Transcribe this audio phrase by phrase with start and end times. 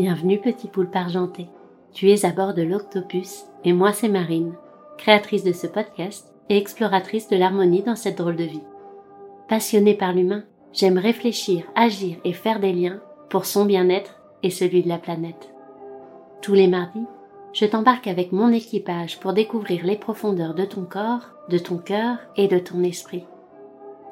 [0.00, 1.48] Bienvenue petit poulpe argenté.
[1.92, 4.54] Tu es à bord de l'Octopus et moi c'est Marine,
[4.96, 8.62] créatrice de ce podcast et exploratrice de l'harmonie dans cette drôle de vie.
[9.48, 14.84] Passionnée par l'humain, j'aime réfléchir, agir et faire des liens pour son bien-être et celui
[14.84, 15.52] de la planète.
[16.42, 17.06] Tous les mardis,
[17.52, 22.18] je t'embarque avec mon équipage pour découvrir les profondeurs de ton corps, de ton cœur
[22.36, 23.24] et de ton esprit.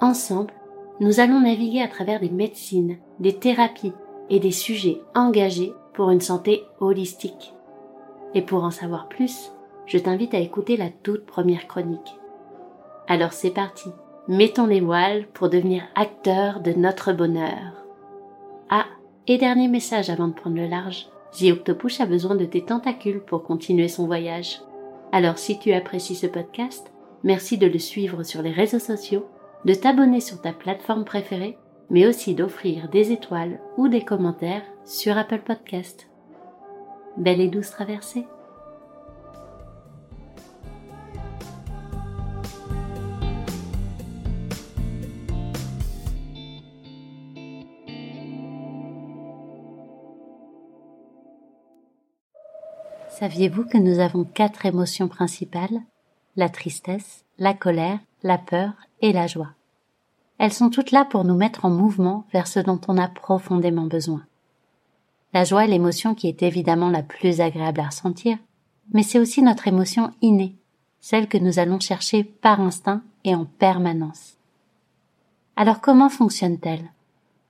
[0.01, 0.53] Ensemble,
[0.99, 3.93] nous allons naviguer à travers des médecines, des thérapies
[4.31, 7.55] et des sujets engagés pour une santé holistique.
[8.35, 9.53] Et pour en savoir plus,
[9.87, 12.19] je t'invite à écouter la toute première chronique.
[13.09, 13.91] Alors c'est parti,
[14.29, 17.85] mettons les voiles pour devenir acteurs de notre bonheur.
[18.69, 18.87] Ah,
[19.27, 23.43] et dernier message avant de prendre le large, The a besoin de tes tentacules pour
[23.43, 24.63] continuer son voyage.
[25.13, 26.91] Alors si tu apprécies ce podcast,
[27.25, 29.27] merci de le suivre sur les réseaux sociaux,
[29.65, 31.59] de t'abonner sur ta plateforme préférée
[31.91, 36.09] mais aussi d'offrir des étoiles ou des commentaires sur Apple Podcast.
[37.17, 38.27] Belle et douce traversée
[53.19, 55.81] Saviez-vous que nous avons quatre émotions principales?
[56.37, 59.55] La tristesse, la colère, la peur et la joie.
[60.39, 63.87] Elles sont toutes là pour nous mettre en mouvement vers ce dont on a profondément
[63.87, 64.23] besoin.
[65.33, 68.39] La joie est l'émotion qui est évidemment la plus agréable à ressentir,
[68.93, 70.57] mais c'est aussi notre émotion innée,
[71.01, 74.37] celle que nous allons chercher par instinct et en permanence.
[75.57, 76.91] Alors comment fonctionne-t-elle?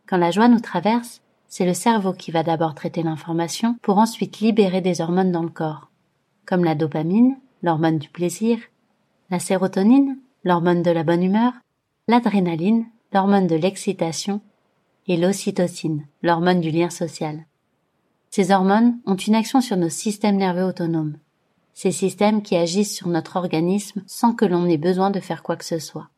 [0.07, 4.41] Quand la joie nous traverse, c'est le cerveau qui va d'abord traiter l'information pour ensuite
[4.41, 5.91] libérer des hormones dans le corps,
[6.45, 8.59] comme la dopamine, l'hormone du plaisir,
[9.31, 11.53] la sérotonine, l'hormone de la bonne humeur,
[12.08, 14.40] l'adrénaline, l'hormone de l'excitation,
[15.08, 17.46] et l'ocytocine, l'hormone du lien social.
[18.30, 21.16] Ces hormones ont une action sur nos systèmes nerveux autonomes,
[21.74, 25.56] ces systèmes qui agissent sur notre organisme sans que l'on ait besoin de faire quoi
[25.56, 26.08] que ce soit.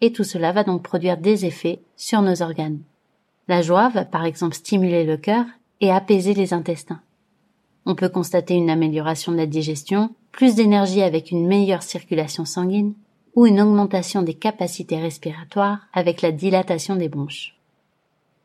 [0.00, 2.80] Et tout cela va donc produire des effets sur nos organes.
[3.48, 5.44] La joie va par exemple stimuler le cœur
[5.80, 7.00] et apaiser les intestins.
[7.86, 12.94] On peut constater une amélioration de la digestion, plus d'énergie avec une meilleure circulation sanguine,
[13.34, 17.56] ou une augmentation des capacités respiratoires avec la dilatation des bronches.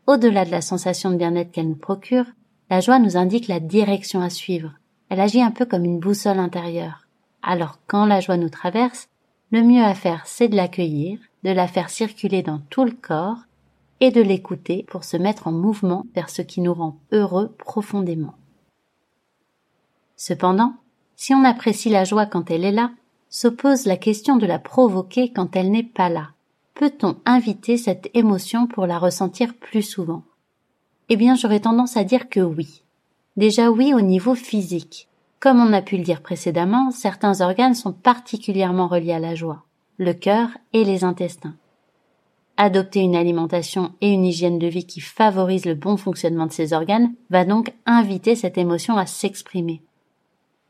[0.06, 2.26] Au-delà de la sensation de bien-être qu'elle nous procure,
[2.70, 4.72] la joie nous indique la direction à suivre.
[5.10, 7.08] Elle agit un peu comme une boussole intérieure.
[7.42, 9.10] Alors quand la joie nous traverse,
[9.52, 13.40] le mieux à faire c'est de l'accueillir, de la faire circuler dans tout le corps
[14.00, 18.36] et de l'écouter pour se mettre en mouvement vers ce qui nous rend heureux profondément.
[20.16, 20.74] Cependant,
[21.16, 22.92] si on apprécie la joie quand elle est là,
[23.30, 26.30] s'oppose la question de la provoquer quand elle n'est pas là.
[26.74, 30.24] Peut-on inviter cette émotion pour la ressentir plus souvent?
[31.10, 32.84] Eh bien, j'aurais tendance à dire que oui.
[33.36, 35.08] Déjà oui au niveau physique.
[35.40, 39.64] Comme on a pu le dire précédemment, certains organes sont particulièrement reliés à la joie,
[39.98, 41.56] le cœur et les intestins.
[42.58, 46.74] Adopter une alimentation et une hygiène de vie qui favorisent le bon fonctionnement de ces
[46.74, 49.84] organes va donc inviter cette émotion à s'exprimer.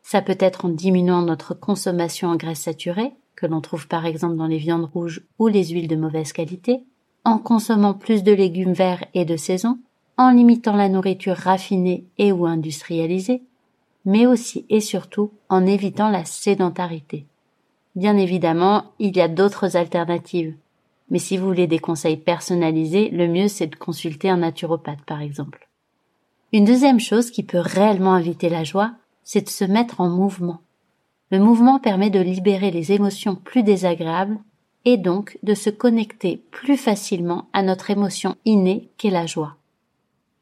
[0.09, 4.37] Ça peut être en diminuant notre consommation en graisses saturées, que l'on trouve par exemple
[4.37, 6.79] dans les viandes rouges ou les huiles de mauvaise qualité,
[7.25, 9.79] en consommant plus de légumes verts et de saison,
[10.17, 13.41] en limitant la nourriture raffinée et ou industrialisée,
[14.05, 17.25] mais aussi et surtout en évitant la sédentarité.
[17.97, 20.55] Bien évidemment, il y a d'autres alternatives.
[21.09, 25.21] Mais si vous voulez des conseils personnalisés, le mieux c'est de consulter un naturopathe par
[25.21, 25.67] exemple.
[26.53, 28.93] Une deuxième chose qui peut réellement inviter la joie,
[29.27, 30.61] c'est de se mettre en mouvement.
[31.31, 34.39] Le mouvement permet de libérer les émotions plus désagréables
[34.85, 39.57] et donc de se connecter plus facilement à notre émotion innée qu'est la joie.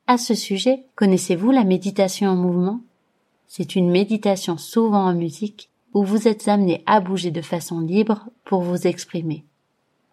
[0.06, 2.79] À ce sujet, connaissez-vous la méditation en mouvement?
[3.47, 8.25] C'est une méditation souvent en musique où vous êtes amené à bouger de façon libre
[8.44, 9.45] pour vous exprimer.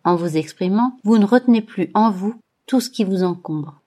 [0.03, 2.37] En vous exprimant, vous ne retenez plus en vous
[2.67, 3.83] tout ce qui vous encombre.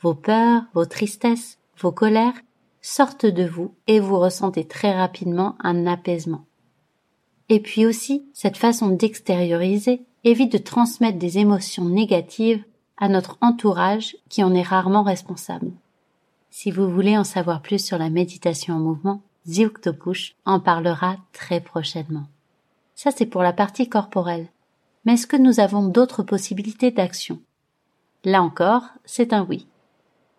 [0.00, 2.40] Vos peurs, vos tristesses, vos colères
[2.88, 6.46] sortent de vous et vous ressentez très rapidement un apaisement.
[7.50, 12.64] Et puis aussi, cette façon d'extérioriser évite de transmettre des émotions négatives
[12.96, 15.70] à notre entourage qui en est rarement responsable.
[16.50, 21.60] Si vous voulez en savoir plus sur la méditation en mouvement, Ziuktopouche en parlera très
[21.60, 22.26] prochainement.
[22.94, 24.48] Ça c'est pour la partie corporelle.
[25.04, 27.38] Mais est-ce que nous avons d'autres possibilités d'action?
[28.24, 29.66] Là encore, c'est un oui.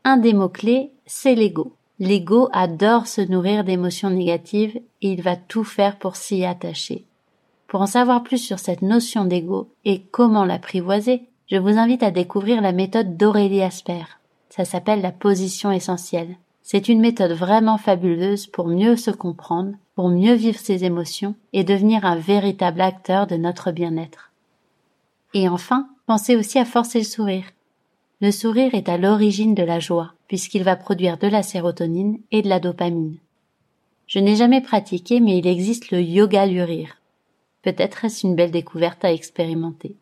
[0.03, 1.75] Un des mots-clés, c'est l'ego.
[1.99, 7.05] L'ego adore se nourrir d'émotions négatives et il va tout faire pour s'y attacher.
[7.67, 12.11] Pour en savoir plus sur cette notion d'ego et comment l'apprivoiser, je vous invite à
[12.11, 14.03] découvrir la méthode d'Aurélie Asper.
[14.49, 16.37] Ça s'appelle la position essentielle.
[16.61, 21.63] C'est une méthode vraiment fabuleuse pour mieux se comprendre, pour mieux vivre ses émotions et
[21.63, 24.31] devenir un véritable acteur de notre bien-être.
[25.33, 27.45] Et enfin, pensez aussi à forcer le sourire.
[28.21, 32.41] Le sourire est à l'origine de la joie, puisqu'il va produire de la sérotonine et
[32.41, 33.17] de la dopamine.
[34.07, 36.97] Je n'ai jamais pratiqué, mais il existe le yoga du rire.
[37.61, 39.95] Peut-être est-ce une belle découverte à expérimenter.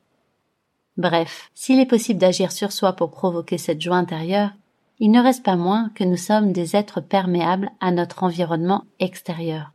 [0.97, 4.51] Bref, s'il est possible d'agir sur soi pour provoquer cette joie intérieure,
[4.99, 9.73] il ne reste pas moins que nous sommes des êtres perméables à notre environnement extérieur.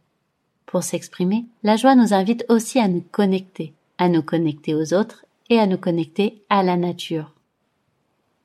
[0.66, 5.24] Pour s'exprimer, la joie nous invite aussi à nous connecter, à nous connecter aux autres
[5.48, 7.32] et à nous connecter à la nature.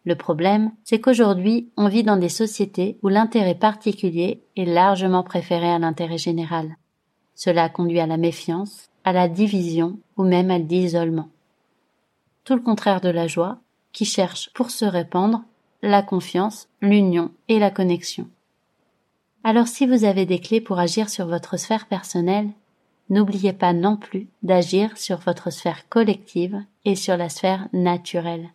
[0.08, 5.70] Le problème, c'est qu'aujourd'hui, on vit dans des sociétés où l'intérêt particulier est largement préféré
[5.70, 6.78] à l'intérêt général.
[7.36, 11.28] Cela conduit à la méfiance, à la division ou même à l'isolement.
[12.46, 13.58] Tout le contraire de la joie,
[13.92, 15.42] qui cherche pour se répandre
[15.82, 18.30] la confiance, l'union et la connexion.
[19.44, 22.52] Alors si vous avez des clés pour agir sur votre sphère personnelle,
[23.10, 28.52] n'oubliez pas non plus d'agir sur votre sphère collective et sur la sphère naturelle.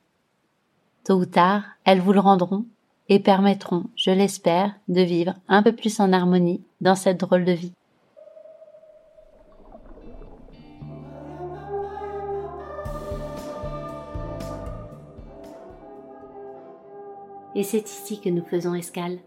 [1.05, 2.65] Tôt ou tard, elles vous le rendront
[3.09, 7.53] et permettront, je l'espère, de vivre un peu plus en harmonie dans cette drôle de
[7.53, 7.73] vie.
[17.55, 19.19] Et c'est ici que nous faisons escale.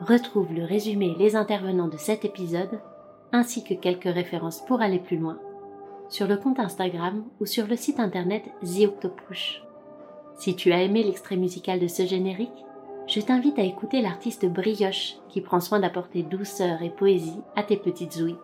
[0.00, 2.80] Retrouve le résumé et les intervenants de cet épisode,
[3.32, 5.38] ainsi que quelques références pour aller plus loin,
[6.08, 9.69] sur le compte Instagram ou sur le site internet The.
[10.40, 12.64] Si tu as aimé l'extrait musical de ce générique,
[13.06, 17.76] je t'invite à écouter l'artiste Brioche qui prend soin d'apporter douceur et poésie à tes
[17.76, 18.38] petites ouïes.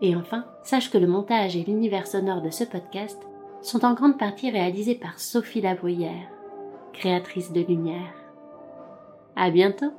[0.00, 3.20] Et enfin, sache que le montage et l'univers sonore de ce podcast
[3.62, 6.28] sont en grande partie réalisés par Sophie Labruyère,
[6.92, 8.14] créatrice de lumière.
[9.34, 9.92] À bientôt!